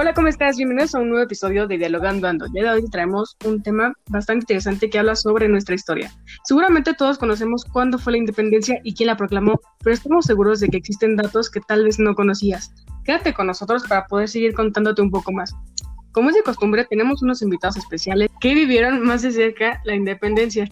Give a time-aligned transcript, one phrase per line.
[0.00, 0.56] Hola, ¿cómo estás?
[0.56, 2.46] Bienvenidos a un nuevo episodio de Dialogando Ando.
[2.54, 6.12] Ya de hoy traemos un tema bastante interesante que habla sobre nuestra historia.
[6.44, 10.68] Seguramente todos conocemos cuándo fue la independencia y quién la proclamó, pero estamos seguros de
[10.68, 12.72] que existen datos que tal vez no conocías.
[13.02, 15.52] Quédate con nosotros para poder seguir contándote un poco más.
[16.12, 20.68] Como es de costumbre, tenemos unos invitados especiales que vivieron más de cerca la independencia,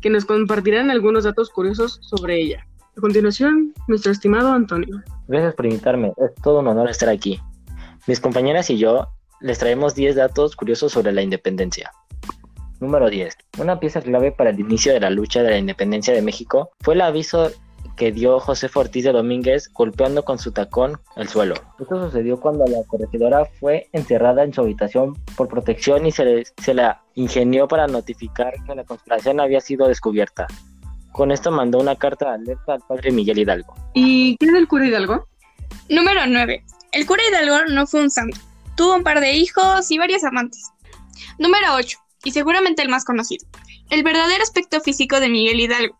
[0.00, 2.66] que nos compartirán algunos datos curiosos sobre ella.
[2.96, 5.02] A continuación, nuestro estimado Antonio.
[5.28, 7.38] Gracias por invitarme, es todo un honor estar aquí.
[8.06, 9.08] Mis compañeras y yo
[9.40, 11.90] les traemos 10 datos curiosos sobre la independencia.
[12.80, 13.36] Número 10.
[13.58, 16.94] Una pieza clave para el inicio de la lucha de la independencia de México fue
[16.94, 17.50] el aviso
[17.96, 21.54] que dio José Ortiz de Domínguez golpeando con su tacón el suelo.
[21.78, 26.72] Esto sucedió cuando la corregidora fue encerrada en su habitación por protección y se, se
[26.72, 30.46] la ingenió para notificar que la conspiración había sido descubierta.
[31.12, 33.74] Con esto mandó una carta de alerta al padre Miguel Hidalgo.
[33.92, 35.26] ¿Y quién es el cura Hidalgo?
[35.90, 36.64] Número 9.
[36.92, 38.38] El cura Hidalgo no fue un santo.
[38.76, 40.70] Tuvo un par de hijos y varias amantes.
[41.38, 41.98] Número 8.
[42.24, 43.46] Y seguramente el más conocido.
[43.90, 45.98] El verdadero aspecto físico de Miguel Hidalgo.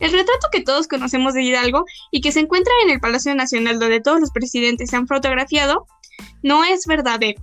[0.00, 3.78] El retrato que todos conocemos de Hidalgo y que se encuentra en el Palacio Nacional
[3.78, 5.86] donde todos los presidentes se han fotografiado,
[6.42, 7.40] no es verdadero.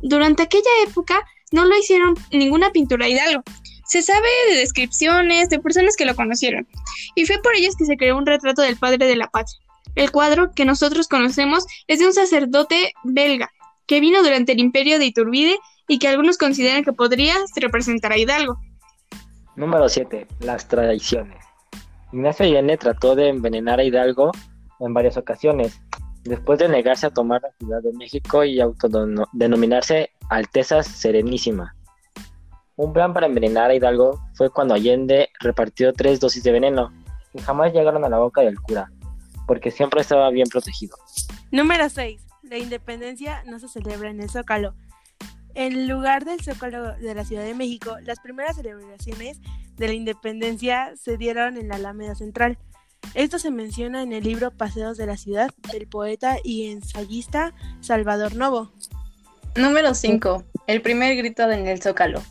[0.00, 1.20] Durante aquella época
[1.52, 3.42] no lo hicieron ninguna pintura Hidalgo.
[3.86, 6.66] Se sabe de descripciones de personas que lo conocieron,
[7.14, 9.58] y fue por ellos que se creó un retrato del padre de la patria.
[9.98, 13.50] El cuadro que nosotros conocemos es de un sacerdote belga
[13.88, 18.16] que vino durante el imperio de Iturbide y que algunos consideran que podría representar a
[18.16, 18.60] Hidalgo.
[19.56, 20.28] Número 7.
[20.38, 21.44] Las traiciones.
[22.12, 24.30] Ignacio Allende trató de envenenar a Hidalgo
[24.78, 25.80] en varias ocasiones,
[26.22, 31.74] después de negarse a tomar la Ciudad de México y autodenominarse Alteza Serenísima.
[32.76, 36.92] Un plan para envenenar a Hidalgo fue cuando Allende repartió tres dosis de veneno,
[37.32, 38.92] que jamás llegaron a la boca del cura
[39.48, 40.96] porque siempre estaba bien protegido.
[41.50, 42.20] Número 6.
[42.42, 44.74] La independencia no se celebra en el Zócalo.
[45.54, 49.40] En lugar del Zócalo de la Ciudad de México, las primeras celebraciones
[49.76, 52.58] de la independencia se dieron en la Alameda Central.
[53.14, 58.36] Esto se menciona en el libro Paseos de la Ciudad del poeta y ensayista Salvador
[58.36, 58.70] Novo.
[59.56, 60.44] Número 5.
[60.66, 62.22] El primer grito en el Zócalo.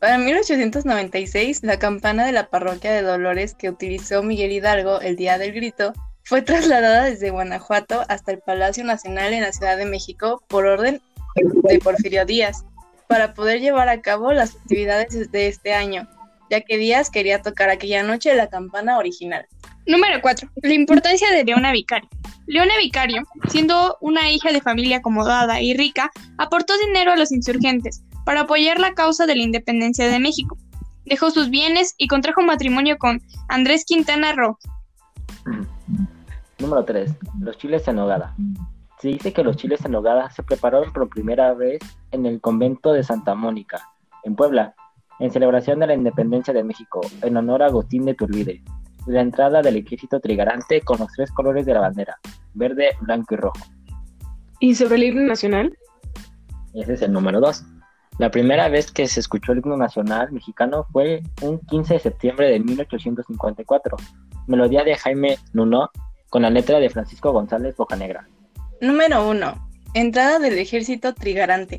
[0.00, 5.38] Para 1896, la campana de la parroquia de Dolores que utilizó Miguel Hidalgo el día
[5.38, 5.92] del grito
[6.22, 11.00] fue trasladada desde Guanajuato hasta el Palacio Nacional en la Ciudad de México por orden
[11.34, 12.64] de Porfirio Díaz,
[13.08, 16.08] para poder llevar a cabo las actividades de este año,
[16.48, 19.46] ya que Díaz quería tocar aquella noche la campana original.
[19.86, 20.48] Número 4.
[20.62, 22.08] La importancia de Leona Vicario.
[22.46, 28.02] Leona Vicario, siendo una hija de familia acomodada y rica, aportó dinero a los insurgentes,
[28.28, 30.58] para apoyar la causa de la independencia de México.
[31.06, 34.58] Dejó sus bienes y contrajo matrimonio con Andrés Quintana Roo.
[36.58, 37.10] Número 3.
[37.40, 38.36] Los chiles en nogada.
[39.00, 41.78] Se dice que los chiles en nogada se prepararon por primera vez
[42.10, 43.80] en el convento de Santa Mónica,
[44.24, 44.74] en Puebla,
[45.20, 48.62] en celebración de la independencia de México, en honor a Agustín de Turbide,
[49.06, 52.18] la entrada del ejército trigarante con los tres colores de la bandera,
[52.52, 53.64] verde, blanco y rojo.
[54.60, 55.74] ¿Y sobre el himno nacional?
[56.74, 57.77] Ese es el número 2.
[58.18, 62.50] La primera vez que se escuchó el himno nacional mexicano fue un 15 de septiembre
[62.50, 63.96] de 1854,
[64.48, 65.88] melodía de Jaime Nuno
[66.28, 68.26] con la letra de Francisco González Bocanegra.
[68.80, 69.70] Número 1.
[69.94, 71.78] Entrada del ejército trigarante.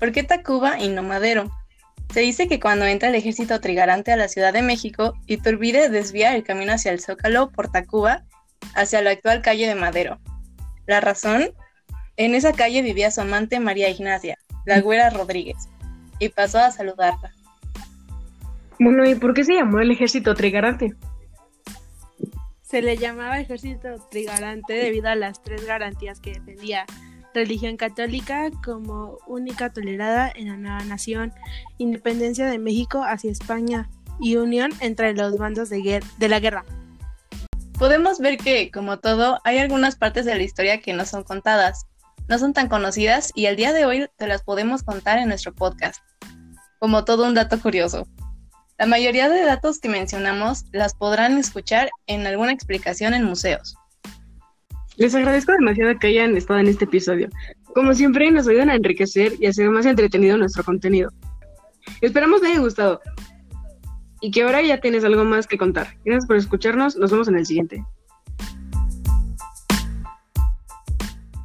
[0.00, 1.52] ¿Por qué Tacuba y no Madero?
[2.12, 6.34] Se dice que cuando entra el ejército trigarante a la Ciudad de México, Iturbide desvía
[6.34, 8.24] el camino hacia el Zócalo por Tacuba,
[8.74, 10.18] hacia la actual calle de Madero.
[10.86, 11.50] ¿La razón?
[12.16, 15.68] En esa calle vivía su amante María Ignacia, la güera Rodríguez
[16.18, 17.32] y pasó a saludarla.
[18.78, 20.94] Bueno, ¿y por qué se llamó el ejército trigarante?
[22.62, 26.84] Se le llamaba ejército trigarante debido a las tres garantías que defendía
[27.32, 31.32] religión católica como única tolerada en la nueva nación,
[31.78, 33.88] independencia de México hacia España
[34.20, 36.64] y unión entre los bandos de, de la guerra.
[37.78, 41.86] Podemos ver que, como todo, hay algunas partes de la historia que no son contadas,
[42.26, 45.54] no son tan conocidas y el día de hoy te las podemos contar en nuestro
[45.54, 46.02] podcast,
[46.78, 48.06] como todo un dato curioso.
[48.78, 53.76] La mayoría de datos que mencionamos las podrán escuchar en alguna explicación en museos.
[54.96, 57.28] Les agradezco demasiado que hayan estado en este episodio.
[57.74, 61.10] Como siempre, nos ayudan a enriquecer y hacer más entretenido nuestro contenido.
[62.00, 63.00] Esperamos les haya gustado
[64.20, 65.88] y que ahora ya tienes algo más que contar.
[66.04, 66.96] Gracias por escucharnos.
[66.96, 67.84] Nos vemos en el siguiente.